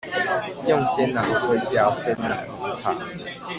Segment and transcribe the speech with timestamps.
[0.67, 2.95] 用鮮奶會叫鮮奶紅茶